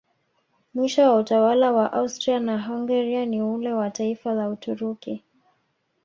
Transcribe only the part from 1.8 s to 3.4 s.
Austria naHungaria